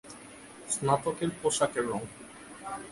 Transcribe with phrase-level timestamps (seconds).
[0.69, 2.01] স্নাতকের পোশাকের রঙ।